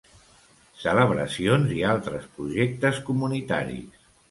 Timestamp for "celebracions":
0.83-1.75